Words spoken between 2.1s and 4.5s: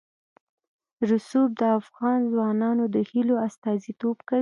ځوانانو د هیلو استازیتوب کوي.